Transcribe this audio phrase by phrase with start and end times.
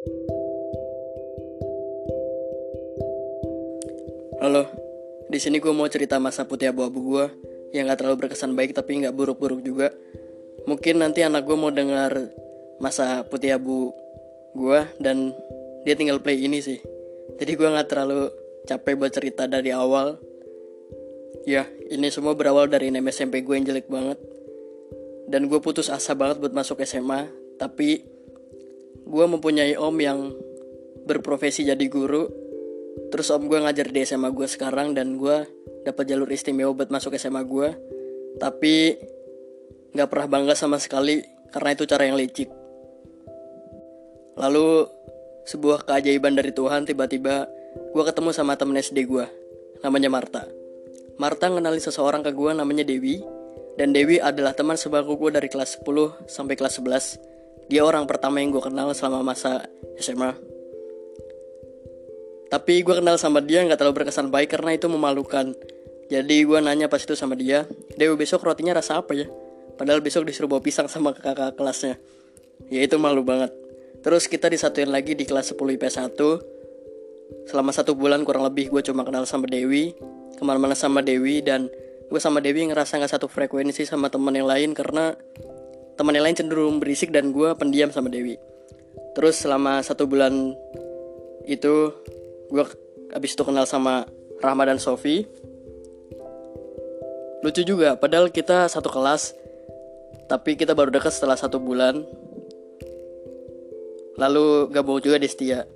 [0.00, 0.08] Halo,
[5.28, 7.28] di sini gue mau cerita masa putih abu-abu gue
[7.76, 9.92] yang gak terlalu berkesan baik tapi gak buruk-buruk juga.
[10.64, 12.32] Mungkin nanti anak gue mau dengar
[12.80, 13.92] masa putih abu
[14.56, 15.36] gue dan
[15.84, 16.80] dia tinggal play ini sih.
[17.36, 18.32] Jadi gue gak terlalu
[18.64, 20.16] capek buat cerita dari awal.
[21.44, 24.16] Ya, ini semua berawal dari NM SMP gue yang jelek banget.
[25.28, 27.28] Dan gue putus asa banget buat masuk SMA.
[27.60, 28.19] Tapi
[29.10, 30.30] gue mempunyai om yang
[31.04, 32.30] berprofesi jadi guru.
[33.10, 35.42] Terus om gue ngajar di SMA gue sekarang dan gue
[35.82, 37.68] dapat jalur istimewa buat masuk SMA gue
[38.38, 38.94] tapi
[39.90, 41.18] nggak pernah bangga sama sekali
[41.50, 42.46] karena itu cara yang licik.
[44.38, 44.86] Lalu
[45.50, 47.50] sebuah keajaiban dari Tuhan tiba-tiba
[47.90, 49.26] gue ketemu sama temen SD gue
[49.82, 50.46] namanya Marta
[51.16, 53.18] Marta ngenalin seseorang ke gue namanya Dewi
[53.74, 57.39] dan Dewi adalah teman sebangku gue dari kelas 10 sampai kelas 11
[57.70, 59.70] dia orang pertama yang gue kenal selama masa
[60.02, 60.50] SMA
[62.50, 65.54] tapi gue kenal sama dia nggak terlalu berkesan baik karena itu memalukan.
[66.10, 67.62] Jadi gue nanya pas itu sama dia,
[67.94, 69.30] Dewi besok rotinya rasa apa ya?
[69.78, 72.02] Padahal besok disuruh bawa pisang sama kakak kelasnya.
[72.66, 73.54] Ya itu malu banget.
[74.02, 76.16] Terus kita disatuin lagi di kelas 10 IP 1
[77.52, 79.92] Selama satu bulan kurang lebih gue cuma kenal sama Dewi
[80.40, 81.68] Ke mana-mana sama Dewi dan
[82.08, 85.12] gue sama Dewi ngerasa gak satu frekuensi sama teman yang lain Karena
[86.00, 88.40] teman yang lain cenderung berisik dan gue pendiam sama Dewi.
[89.12, 90.56] Terus selama satu bulan
[91.44, 91.92] itu
[92.48, 92.64] gue
[93.12, 94.08] abis itu kenal sama
[94.40, 95.28] Rahma dan Sofi.
[97.44, 99.36] Lucu juga padahal kita satu kelas
[100.24, 102.00] tapi kita baru dekat setelah satu bulan.
[104.16, 105.68] Lalu gabung juga di Setia.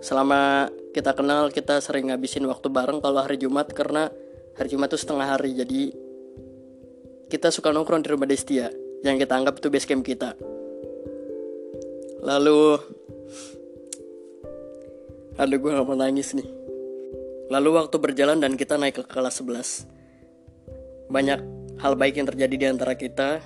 [0.00, 4.08] Selama kita kenal kita sering ngabisin waktu bareng kalau hari Jumat karena
[4.56, 5.92] hari Jumat itu setengah hari jadi
[7.30, 8.74] kita suka nongkrong di rumah Destia
[9.06, 10.34] yang kita anggap itu base camp kita.
[12.26, 12.82] Lalu
[15.38, 16.44] Aduh gue gak mau nangis nih.
[17.48, 21.40] Lalu waktu berjalan dan kita naik ke kelas 11 Banyak
[21.82, 23.42] hal baik yang terjadi di antara kita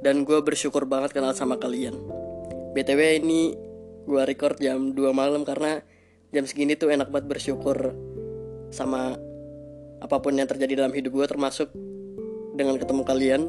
[0.00, 2.00] Dan gue bersyukur banget kenal sama kalian.
[2.72, 3.52] BTW ini
[4.06, 5.82] gue record jam 2 malam karena
[6.30, 7.92] jam segini tuh enak banget bersyukur
[8.70, 9.18] sama
[9.98, 11.68] apa pun yang terjadi dalam hidup gue termasuk
[12.56, 13.42] dengan ketemu kalian.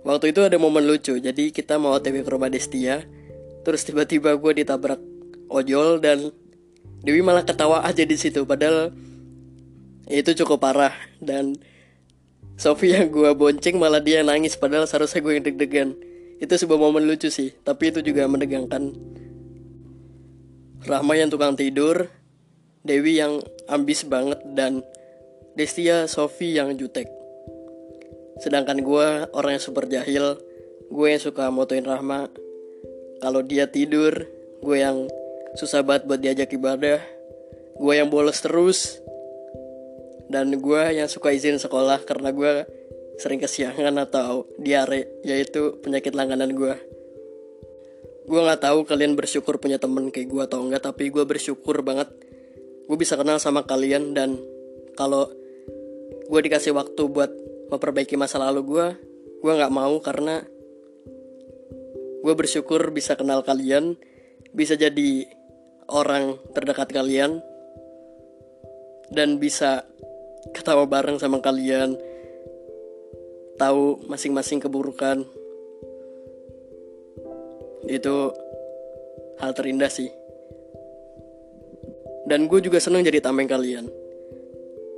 [0.00, 3.04] Waktu itu ada momen lucu, jadi kita mau OTW ke rumah Destia
[3.60, 5.00] terus tiba-tiba gue ditabrak
[5.52, 6.32] ojol dan
[7.00, 8.92] Dewi malah ketawa aja di situ padahal
[10.08, 11.56] itu cukup parah dan
[12.60, 15.88] Sofi yang gue bonceng malah dia nangis padahal seharusnya gue yang deg-degan.
[16.40, 18.92] Itu sebuah momen lucu sih tapi itu juga menegangkan.
[20.84, 22.12] Rahma yang tukang tidur
[22.84, 24.84] Dewi yang ambis banget dan
[25.60, 27.04] Destia Sofi yang jutek.
[28.40, 30.40] Sedangkan gue orang yang super jahil.
[30.88, 32.32] Gue yang suka motoin Rahma.
[33.20, 34.24] Kalau dia tidur
[34.64, 35.04] gue yang
[35.60, 37.04] susah banget buat diajak ibadah.
[37.76, 39.04] Gue yang bolos terus.
[40.32, 42.64] Dan gue yang suka izin sekolah karena gue
[43.20, 46.72] sering kesiangan atau diare yaitu penyakit langganan gue
[48.24, 52.08] gue nggak tahu kalian bersyukur punya temen kayak gue atau enggak tapi gue bersyukur banget.
[52.88, 54.40] Gue bisa kenal sama kalian dan
[54.94, 55.28] kalau
[56.30, 57.30] gue dikasih waktu buat
[57.74, 58.86] memperbaiki masa lalu gue
[59.42, 60.46] gue nggak mau karena
[62.22, 63.98] gue bersyukur bisa kenal kalian
[64.54, 65.26] bisa jadi
[65.90, 67.42] orang terdekat kalian
[69.10, 69.82] dan bisa
[70.54, 71.98] ketawa bareng sama kalian
[73.60, 75.28] tahu masing-masing keburukan.
[77.84, 78.32] Itu
[79.36, 80.08] hal terindah sih.
[82.24, 83.99] Dan gue juga seneng jadi tameng kalian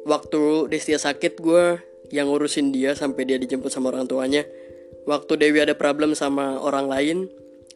[0.09, 1.79] waktu Destia sakit gue
[2.13, 4.45] yang ngurusin dia sampai dia dijemput sama orang tuanya
[5.03, 7.19] Waktu Dewi ada problem sama orang lain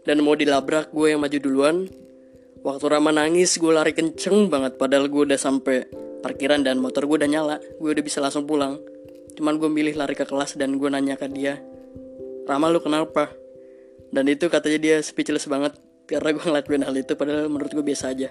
[0.06, 1.76] dan mau dilabrak gue yang maju duluan.
[2.62, 5.91] Waktu Rama nangis gue lari kenceng banget padahal gue udah sampai
[6.22, 7.56] parkiran dan motor gue udah nyala.
[7.82, 8.78] Gue udah bisa langsung pulang.
[9.34, 11.60] Cuman gue milih lari ke kelas dan gue nanya ke dia,
[12.48, 13.28] Rama lu kenapa?
[14.08, 15.76] Dan itu katanya dia speechless banget
[16.06, 18.31] karena gue ngelakuin hal itu padahal menurut gue biasa aja.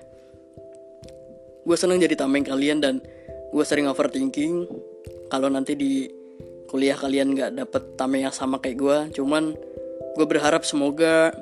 [1.68, 3.04] Gue seneng jadi tameng kalian dan
[3.52, 4.66] gue sering overthinking
[5.30, 6.08] kalau nanti di
[6.66, 9.54] kuliah kalian nggak dapet tameng yang sama kayak gue cuman
[10.16, 11.36] gue berharap semoga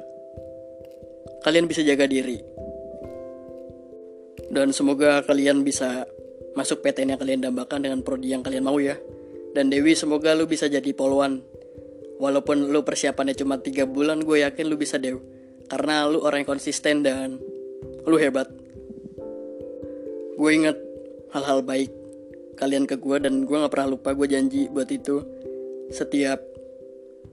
[1.43, 2.39] kalian bisa jaga diri.
[4.49, 6.07] Dan semoga kalian bisa
[6.55, 8.97] masuk PTN yang kalian dambakan dengan prodi yang kalian mau ya.
[9.53, 11.43] Dan Dewi semoga lu bisa jadi poluan.
[12.17, 15.21] Walaupun lu persiapannya cuma tiga bulan gue yakin lu bisa Dew.
[15.67, 17.37] Karena lu orang yang konsisten dan
[18.07, 18.49] lu hebat.
[20.33, 20.77] Gue inget
[21.33, 21.89] hal-hal baik
[22.53, 25.25] kalian ke gue dan gue nggak pernah lupa gue janji buat itu.
[25.89, 26.39] Setiap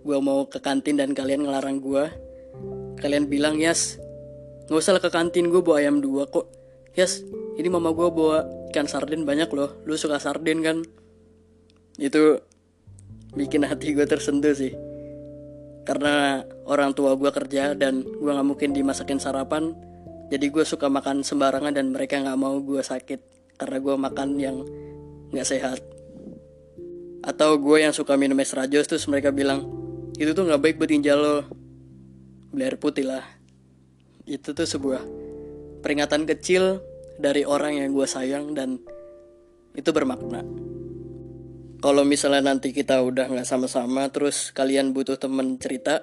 [0.00, 2.08] gue mau ke kantin dan kalian ngelarang gue
[2.96, 4.00] kalian bilang yes
[4.68, 6.48] nggak usah ke kantin gue bawa ayam dua kok.
[6.96, 7.20] Yes
[7.60, 10.80] ini mama gue bawa ikan sarden banyak loh lu suka sarden kan?
[12.00, 12.40] Itu
[13.36, 14.72] bikin hati gue tersentuh sih.
[15.84, 19.76] Karena orang tua gue kerja dan gue nggak mungkin dimasakin sarapan
[20.30, 23.29] jadi gue suka makan sembarangan dan mereka nggak mau gue sakit
[23.60, 24.56] karena gue makan yang
[25.36, 25.84] nggak sehat.
[27.20, 29.68] Atau gue yang suka minum es rajos terus mereka bilang
[30.16, 31.36] itu tuh nggak baik buat ginjal lo.
[32.56, 33.24] Beli air putih lah.
[34.24, 35.04] Itu tuh sebuah
[35.84, 36.80] peringatan kecil
[37.20, 38.80] dari orang yang gue sayang dan
[39.76, 40.40] itu bermakna.
[41.84, 46.00] Kalau misalnya nanti kita udah nggak sama-sama terus kalian butuh temen cerita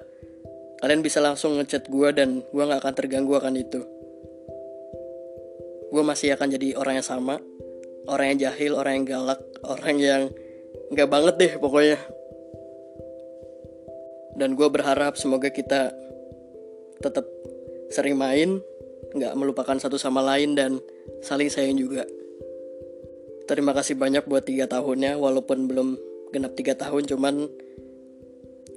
[0.78, 3.82] kalian bisa langsung ngechat gue dan gue nggak akan terganggu akan itu
[5.88, 7.40] gue masih akan jadi orang yang sama
[8.08, 10.22] orang yang jahil orang yang galak orang yang
[10.88, 12.00] nggak banget deh pokoknya.
[14.38, 15.92] Dan gue berharap semoga kita
[17.04, 17.26] tetap
[17.92, 18.64] sering main
[19.12, 20.80] nggak melupakan satu sama lain dan
[21.20, 22.08] saling sayang juga.
[23.48, 25.88] Terima kasih banyak buat tiga tahunnya walaupun belum
[26.32, 27.48] genap tiga tahun cuman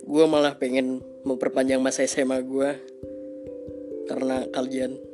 [0.02, 2.70] gue malah pengen memperpanjang masa SMA gue
[4.08, 5.11] karena kalian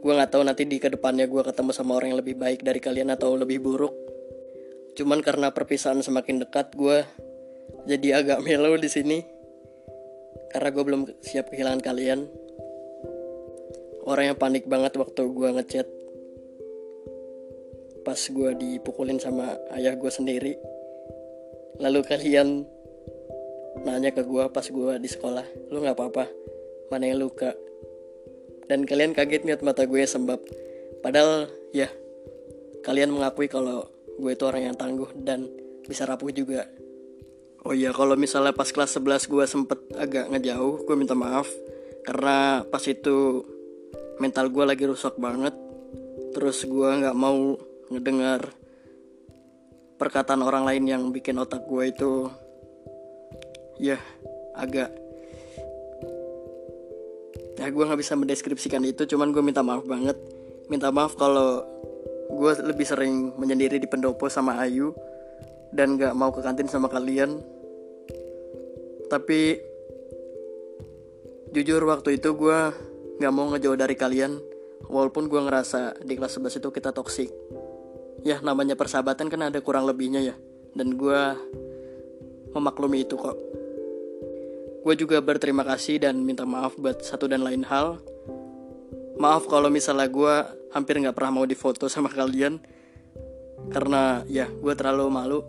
[0.00, 2.80] gue nggak tahu nanti di ke depannya gue ketemu sama orang yang lebih baik dari
[2.80, 3.92] kalian atau lebih buruk
[5.00, 7.06] Cuman karena perpisahan semakin dekat, gue
[7.86, 9.18] jadi agak melo di sini.
[10.50, 12.26] Karena gue belum siap kehilangan kalian.
[14.04, 15.88] Orang yang panik banget waktu gue ngechat.
[18.02, 20.58] Pas gue dipukulin sama ayah gue sendiri.
[21.78, 22.66] Lalu kalian
[23.86, 26.28] nanya ke gue pas gue di sekolah, lu nggak apa-apa,
[26.92, 27.54] mana yang luka?
[28.70, 30.38] Dan kalian kaget ngeliat mata gue sembab.
[31.02, 31.90] Padahal ya,
[32.86, 35.50] kalian mengakui kalau gue itu orang yang tangguh dan
[35.90, 36.70] bisa rapuh juga.
[37.66, 41.50] Oh iya kalau misalnya pas kelas 11 gue sempet agak ngejauh gue minta maaf.
[42.06, 43.42] Karena pas itu
[44.22, 45.52] mental gue lagi rusak banget.
[46.30, 47.58] Terus gue nggak mau
[47.90, 48.54] ngedengar
[49.98, 52.30] perkataan orang lain yang bikin otak gue itu
[53.82, 53.98] ya
[54.54, 54.99] agak
[57.60, 60.16] ya gue nggak bisa mendeskripsikan itu cuman gue minta maaf banget.
[60.72, 61.60] Minta maaf kalau
[62.32, 64.96] gue lebih sering menyendiri di pendopo sama Ayu
[65.76, 67.42] dan gak mau ke kantin sama kalian.
[69.10, 69.58] Tapi
[71.52, 72.58] jujur waktu itu gue
[73.20, 74.38] gak mau ngejauh dari kalian
[74.88, 77.28] walaupun gue ngerasa di kelas 11 itu kita toksik
[78.24, 80.34] ya namanya persahabatan kan ada kurang lebihnya ya
[80.72, 81.20] dan gue
[82.54, 83.36] memaklumi itu kok
[84.80, 88.00] gue juga berterima kasih dan minta maaf buat satu dan lain hal.
[89.20, 90.34] Maaf kalau misalnya gue
[90.72, 92.56] hampir nggak pernah mau difoto sama kalian.
[93.68, 95.40] Karena ya gue terlalu malu.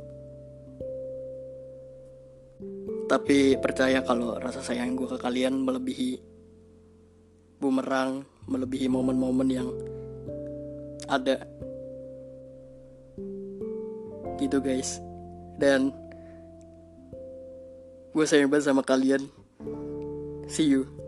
[3.08, 6.32] Tapi percaya kalau rasa sayang gue ke kalian melebihi
[7.60, 9.70] bumerang melebihi momen-momen yang
[11.08, 11.40] ada.
[14.40, 15.00] Gitu guys.
[15.56, 15.94] Dan
[18.12, 19.24] gue sayang banget sama kalian.
[20.52, 21.01] See you